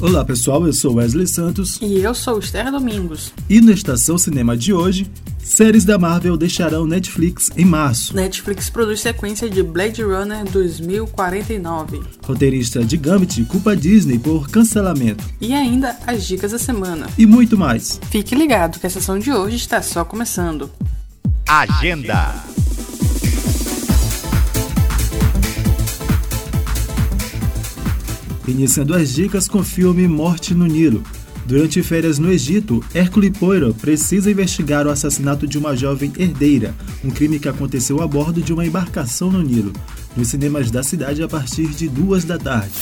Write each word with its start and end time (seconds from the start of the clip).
Olá 0.00 0.24
pessoal, 0.24 0.66
eu 0.66 0.72
sou 0.72 0.94
Wesley 0.94 1.26
Santos. 1.26 1.78
E 1.82 1.98
eu 1.98 2.14
sou 2.14 2.38
Esther 2.38 2.70
Domingos. 2.70 3.34
E 3.50 3.60
no 3.60 3.70
Estação 3.70 4.16
Cinema 4.16 4.56
de 4.56 4.72
hoje, 4.72 5.06
séries 5.38 5.84
da 5.84 5.98
Marvel 5.98 6.38
deixarão 6.38 6.86
Netflix 6.86 7.50
em 7.54 7.66
março. 7.66 8.16
Netflix 8.16 8.70
produz 8.70 9.02
sequência 9.02 9.50
de 9.50 9.62
Blade 9.62 10.02
Runner 10.02 10.42
2049. 10.50 12.00
Roteirista 12.24 12.82
de 12.82 12.96
Gambit 12.96 13.44
culpa 13.44 13.76
Disney 13.76 14.18
por 14.18 14.48
cancelamento. 14.48 15.22
E 15.38 15.52
ainda 15.52 15.94
as 16.06 16.26
dicas 16.26 16.52
da 16.52 16.58
semana. 16.58 17.06
E 17.18 17.26
muito 17.26 17.58
mais. 17.58 18.00
Fique 18.10 18.34
ligado 18.34 18.80
que 18.80 18.86
a 18.86 18.90
sessão 18.90 19.18
de 19.18 19.30
hoje 19.30 19.56
está 19.56 19.82
só 19.82 20.02
começando. 20.02 20.70
Agenda. 21.46 22.49
Iniciando 28.50 28.96
as 28.96 29.10
dicas 29.10 29.46
com 29.46 29.58
o 29.58 29.64
filme 29.64 30.08
Morte 30.08 30.54
no 30.54 30.66
Nilo. 30.66 31.04
Durante 31.46 31.84
férias 31.84 32.18
no 32.18 32.32
Egito, 32.32 32.84
Hércules 32.92 33.30
Poirot 33.38 33.78
precisa 33.78 34.28
investigar 34.28 34.88
o 34.88 34.90
assassinato 34.90 35.46
de 35.46 35.56
uma 35.56 35.76
jovem 35.76 36.12
herdeira, 36.18 36.74
um 37.04 37.10
crime 37.10 37.38
que 37.38 37.48
aconteceu 37.48 38.02
a 38.02 38.08
bordo 38.08 38.42
de 38.42 38.52
uma 38.52 38.66
embarcação 38.66 39.30
no 39.30 39.40
Nilo, 39.40 39.72
nos 40.16 40.28
cinemas 40.28 40.68
da 40.68 40.82
cidade 40.82 41.22
a 41.22 41.28
partir 41.28 41.68
de 41.68 41.88
duas 41.88 42.24
da 42.24 42.38
tarde. 42.38 42.72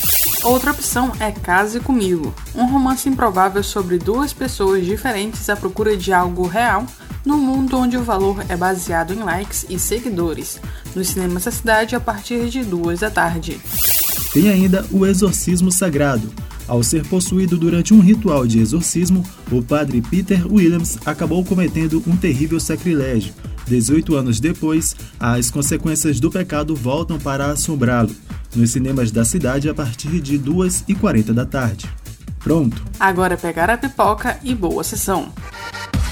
Outra 0.43 0.71
opção 0.71 1.11
é 1.19 1.31
Case 1.31 1.79
Comigo, 1.79 2.33
um 2.55 2.65
romance 2.65 3.07
improvável 3.07 3.63
sobre 3.63 3.99
duas 3.99 4.33
pessoas 4.33 4.83
diferentes 4.83 5.47
à 5.51 5.55
procura 5.55 5.95
de 5.95 6.11
algo 6.11 6.47
real 6.47 6.87
no 7.23 7.37
mundo 7.37 7.77
onde 7.77 7.95
o 7.95 8.03
valor 8.03 8.43
é 8.49 8.57
baseado 8.57 9.13
em 9.13 9.19
likes 9.19 9.67
e 9.69 9.77
seguidores, 9.77 10.59
nos 10.95 11.09
cinemas 11.09 11.45
da 11.45 11.51
cidade 11.51 11.95
a 11.95 11.99
partir 11.99 12.49
de 12.49 12.63
duas 12.63 13.01
da 13.01 13.11
tarde. 13.11 13.61
Tem 14.33 14.49
ainda 14.49 14.85
o 14.91 15.05
exorcismo 15.05 15.71
sagrado. 15.71 16.31
Ao 16.67 16.83
ser 16.83 17.03
possuído 17.07 17.57
durante 17.57 17.93
um 17.95 17.99
ritual 17.99 18.45
de 18.45 18.59
exorcismo, 18.59 19.25
o 19.51 19.61
padre 19.61 20.01
Peter 20.01 20.45
Williams 20.51 20.99
acabou 21.03 21.43
cometendo 21.43 22.03
um 22.05 22.15
terrível 22.15 22.59
sacrilégio. 22.59 23.33
18 23.65 24.15
anos 24.15 24.39
depois, 24.39 24.95
as 25.19 25.49
consequências 25.49 26.19
do 26.19 26.29
pecado 26.29 26.75
voltam 26.75 27.17
para 27.17 27.47
assombrá-lo. 27.47 28.15
Nos 28.55 28.71
cinemas 28.71 29.11
da 29.11 29.25
cidade 29.25 29.67
a 29.67 29.73
partir 29.73 30.21
de 30.21 30.37
2h40 30.37 31.33
da 31.33 31.45
tarde. 31.45 31.89
Pronto. 32.39 32.83
Agora 32.99 33.33
é 33.33 33.37
pegar 33.37 33.69
a 33.69 33.77
pipoca 33.77 34.39
e 34.43 34.53
boa 34.53 34.83
sessão. 34.83 35.33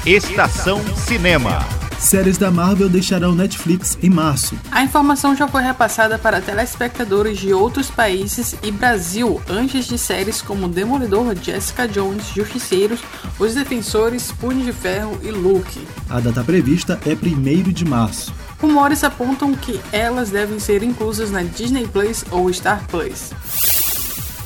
Estação 0.05 0.81
Cinema. 0.95 1.76
Séries 1.99 2.37
da 2.37 2.51
Marvel 2.51 2.87
deixarão 2.87 3.33
Netflix 3.33 3.97
em 4.01 4.09
março. 4.09 4.57
A 4.71 4.83
informação 4.83 5.35
já 5.35 5.47
foi 5.47 5.63
repassada 5.63 6.17
para 6.17 6.39
telespectadores 6.39 7.37
de 7.39 7.53
outros 7.53 7.89
países 7.89 8.55
e 8.63 8.71
Brasil 8.71 9.41
antes 9.49 9.85
de 9.85 9.97
séries 9.97 10.41
como 10.41 10.67
Demolidor, 10.69 11.35
Jessica 11.35 11.87
Jones, 11.87 12.27
Justiceiros, 12.27 13.01
Os 13.39 13.55
Defensores, 13.55 14.31
Punho 14.31 14.63
de 14.63 14.71
Ferro 14.71 15.19
e 15.23 15.31
Luke. 15.31 15.79
A 16.09 16.19
data 16.19 16.43
prevista 16.43 16.99
é 17.05 17.13
1 17.13 17.71
de 17.71 17.83
março. 17.83 18.33
Rumores 18.61 19.03
apontam 19.03 19.53
que 19.53 19.79
elas 19.91 20.29
devem 20.29 20.59
ser 20.59 20.83
inclusas 20.83 21.31
na 21.31 21.43
Disney 21.43 21.87
Plus 21.87 22.23
ou 22.31 22.51
Star 22.51 22.85
Plus. 22.87 23.31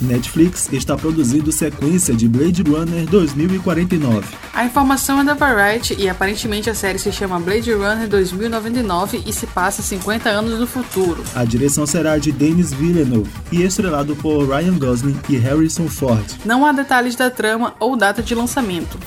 Netflix 0.01 0.69
está 0.71 0.97
produzindo 0.97 1.51
sequência 1.51 2.13
de 2.13 2.27
Blade 2.27 2.63
Runner 2.63 3.05
2049. 3.05 4.27
A 4.53 4.65
informação 4.65 5.21
é 5.21 5.23
da 5.23 5.33
Variety 5.33 5.95
e 5.97 6.09
aparentemente 6.09 6.69
a 6.69 6.75
série 6.75 6.99
se 6.99 7.11
chama 7.11 7.39
Blade 7.39 7.71
Runner 7.71 8.07
2099 8.07 9.23
e 9.25 9.31
se 9.31 9.47
passa 9.47 9.81
50 9.81 10.29
anos 10.29 10.59
no 10.59 10.67
futuro. 10.67 11.23
A 11.35 11.45
direção 11.45 11.85
será 11.85 12.17
de 12.17 12.31
Denis 12.31 12.73
Villeneuve 12.73 13.31
e 13.51 13.63
estrelado 13.63 14.15
por 14.15 14.49
Ryan 14.49 14.77
Gosling 14.77 15.19
e 15.29 15.37
Harrison 15.37 15.87
Ford. 15.87 16.25
Não 16.45 16.65
há 16.65 16.71
detalhes 16.71 17.15
da 17.15 17.29
trama 17.29 17.75
ou 17.79 17.95
data 17.95 18.21
de 18.21 18.35
lançamento. 18.35 18.97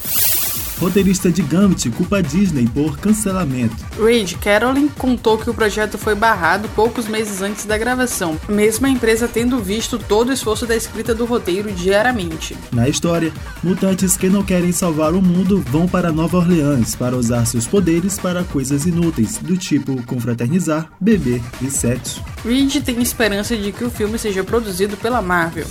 Roteirista 0.78 1.30
de 1.30 1.42
Gambit 1.42 1.88
culpa 1.90 2.22
Disney 2.22 2.66
por 2.66 2.98
cancelamento. 2.98 3.76
Reed 3.98 4.34
Carolyn 4.38 4.88
contou 4.88 5.38
que 5.38 5.48
o 5.48 5.54
projeto 5.54 5.96
foi 5.96 6.14
barrado 6.14 6.68
poucos 6.70 7.06
meses 7.06 7.40
antes 7.40 7.64
da 7.64 7.78
gravação, 7.78 8.38
mesmo 8.48 8.86
a 8.86 8.90
empresa 8.90 9.28
tendo 9.28 9.58
visto 9.58 9.98
todo 9.98 10.30
o 10.30 10.32
esforço 10.32 10.66
da 10.66 10.74
escrita 10.76 11.14
do 11.14 11.24
roteiro 11.24 11.72
diariamente. 11.72 12.56
Na 12.72 12.88
história, 12.88 13.32
mutantes 13.62 14.16
que 14.16 14.28
não 14.28 14.42
querem 14.42 14.72
salvar 14.72 15.14
o 15.14 15.22
mundo 15.22 15.62
vão 15.68 15.86
para 15.86 16.12
Nova 16.12 16.38
Orleans 16.38 16.94
para 16.94 17.16
usar 17.16 17.46
seus 17.46 17.66
poderes 17.66 18.18
para 18.18 18.44
coisas 18.44 18.84
inúteis, 18.84 19.38
do 19.38 19.56
tipo 19.56 20.02
confraternizar, 20.04 20.90
beber 21.00 21.40
e 21.62 21.70
sexo. 21.70 22.22
Reed 22.44 22.82
tem 22.84 23.00
esperança 23.00 23.56
de 23.56 23.72
que 23.72 23.84
o 23.84 23.90
filme 23.90 24.18
seja 24.18 24.42
produzido 24.42 24.96
pela 24.96 25.22
Marvel. 25.22 25.66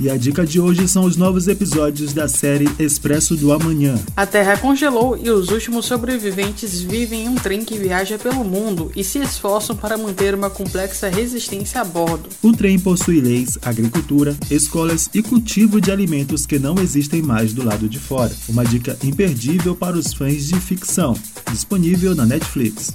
E 0.00 0.08
a 0.08 0.16
dica 0.16 0.46
de 0.46 0.58
hoje 0.58 0.88
são 0.88 1.04
os 1.04 1.14
novos 1.14 1.46
episódios 1.46 2.14
da 2.14 2.26
série 2.26 2.66
Expresso 2.78 3.36
do 3.36 3.52
Amanhã. 3.52 4.00
A 4.16 4.24
Terra 4.24 4.56
congelou 4.56 5.14
e 5.22 5.28
os 5.28 5.50
últimos 5.50 5.84
sobreviventes 5.84 6.80
vivem 6.80 7.26
em 7.26 7.28
um 7.28 7.34
trem 7.34 7.62
que 7.62 7.76
viaja 7.76 8.16
pelo 8.16 8.42
mundo 8.42 8.90
e 8.96 9.04
se 9.04 9.18
esforçam 9.18 9.76
para 9.76 9.98
manter 9.98 10.34
uma 10.34 10.48
complexa 10.48 11.10
resistência 11.10 11.82
a 11.82 11.84
bordo. 11.84 12.30
O 12.42 12.50
trem 12.50 12.78
possui 12.78 13.20
leis, 13.20 13.58
agricultura, 13.60 14.34
escolas 14.50 15.10
e 15.12 15.22
cultivo 15.22 15.78
de 15.82 15.92
alimentos 15.92 16.46
que 16.46 16.58
não 16.58 16.76
existem 16.80 17.20
mais 17.20 17.52
do 17.52 17.62
lado 17.62 17.86
de 17.86 17.98
fora. 17.98 18.32
Uma 18.48 18.64
dica 18.64 18.96
imperdível 19.04 19.76
para 19.76 19.98
os 19.98 20.14
fãs 20.14 20.46
de 20.46 20.58
ficção. 20.58 21.14
Disponível 21.50 22.14
na 22.14 22.24
Netflix. 22.24 22.94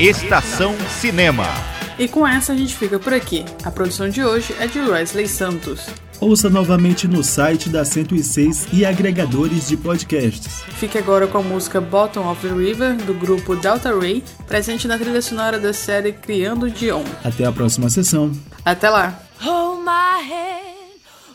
Estação 0.00 0.74
Cinema. 1.00 1.73
E 1.98 2.08
com 2.08 2.26
essa 2.26 2.52
a 2.52 2.56
gente 2.56 2.74
fica 2.74 2.98
por 2.98 3.14
aqui. 3.14 3.44
A 3.64 3.70
produção 3.70 4.08
de 4.08 4.24
hoje 4.24 4.54
é 4.58 4.66
de 4.66 4.80
Wesley 4.80 5.28
Santos. 5.28 5.86
Ouça 6.20 6.48
novamente 6.48 7.06
no 7.06 7.22
site 7.22 7.68
da 7.68 7.84
106 7.84 8.68
e 8.72 8.84
agregadores 8.84 9.68
de 9.68 9.76
podcasts. 9.76 10.62
Fique 10.78 10.96
agora 10.96 11.26
com 11.26 11.38
a 11.38 11.42
música 11.42 11.80
Bottom 11.80 12.30
of 12.30 12.46
the 12.46 12.54
River, 12.54 12.96
do 12.96 13.14
grupo 13.14 13.54
Delta 13.56 13.96
Ray, 13.96 14.24
presente 14.46 14.88
na 14.88 14.98
trilha 14.98 15.20
sonora 15.20 15.58
da 15.58 15.72
série 15.72 16.12
Criando 16.12 16.70
Dion. 16.70 17.04
Até 17.22 17.44
a 17.44 17.52
próxima 17.52 17.90
sessão. 17.90 18.32
Até 18.64 18.88
lá! 18.88 19.20
Hold 19.40 19.80
my 19.84 20.22
hand. 20.22 20.64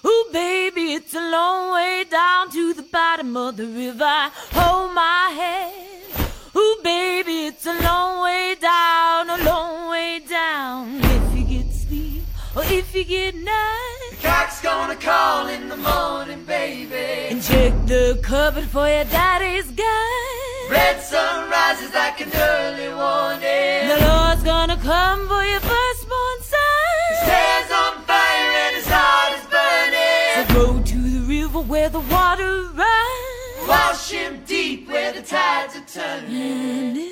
Ooh, 0.03 0.31
baby, 0.31 0.96
it's 0.96 1.14
a 1.14 1.19
long 1.19 1.74
way 1.74 2.06
down 2.06 2.50
to 2.50 2.74
the 2.74 2.86
bottom 2.92 3.36
of 3.38 3.58
the 3.58 3.66
river. 3.66 4.31
Hold 4.56 4.94
my 4.94 5.30
hand. 5.38 5.80
Ooh, 6.56 6.81
baby, 6.81 7.48
it's 7.48 7.68
a 7.68 7.74
long 7.84 8.24
way 8.24 8.56
down, 8.56 9.30
a 9.30 9.44
long 9.44 9.92
way 9.92 10.09
if 12.80 12.96
you 12.96 13.04
get 13.04 13.36
night. 13.36 14.10
The 14.12 14.28
cock's 14.28 14.62
gonna 14.62 14.96
call 14.96 15.48
in 15.48 15.68
the 15.68 15.76
morning, 15.76 16.46
baby. 16.46 17.28
And 17.30 17.44
check 17.44 17.74
the 17.86 18.18
cupboard 18.24 18.68
for 18.76 18.88
your 18.88 19.04
daddy's 19.04 19.70
gun. 19.72 20.72
Red 20.72 21.02
sun 21.02 21.50
rises 21.50 21.94
like 21.94 22.22
an 22.22 22.32
early 22.34 22.90
warning. 23.02 23.82
The 23.92 24.00
Lord's 24.08 24.44
gonna 24.44 24.78
come 24.78 25.28
for 25.28 25.44
your 25.44 25.60
firstborn 25.60 26.38
son. 26.54 26.96
His 27.10 27.24
hair's 27.34 27.72
on 27.84 27.94
fire 28.10 28.52
and 28.64 28.76
his 28.80 28.88
heart 28.88 29.32
is 29.38 29.46
burning. 29.56 30.32
So 30.38 30.42
go 30.60 30.82
to 30.92 31.00
the 31.16 31.24
river 31.36 31.60
where 31.60 31.90
the 31.90 32.04
water 32.16 32.54
runs. 32.82 33.68
Wash 33.68 34.12
him 34.12 34.42
deep 34.46 34.88
where 34.88 35.12
the 35.12 35.22
tides 35.22 35.76
are 35.76 35.90
turning. 35.98 37.09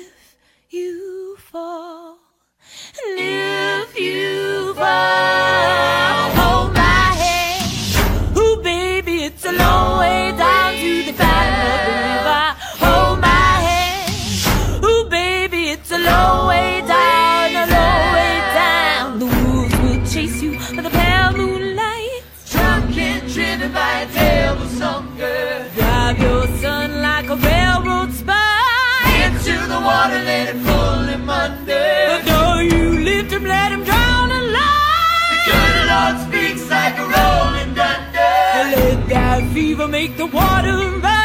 Driven 23.58 23.74
by 23.74 24.00
a 24.00 24.12
devil's 24.12 24.78
hunger. 24.78 25.70
Drive 25.74 26.18
your 26.20 26.46
son 26.58 27.02
like 27.02 27.28
a 27.28 27.36
railroad 27.36 28.12
spine. 28.12 29.22
Into 29.24 29.56
the 29.72 29.80
water, 29.80 30.20
let 30.30 30.54
it 30.54 30.64
pull 30.64 31.02
him 31.12 31.28
under. 31.28 31.86
But 32.10 32.24
don't 32.26 32.70
you 32.70 33.00
lift 33.00 33.32
him, 33.32 33.44
let 33.44 33.72
him 33.72 33.84
drown 33.84 34.30
alive. 34.30 35.30
The 35.30 35.50
good 35.50 35.76
Lord 35.92 36.16
speaks 36.26 36.70
like 36.70 36.98
a 36.98 37.06
rolling 37.14 37.74
thunder. 37.74 38.34
Let 38.76 39.08
that 39.08 39.50
fever 39.52 39.88
make 39.88 40.16
the 40.16 40.26
water 40.26 40.98
rise. 41.00 41.17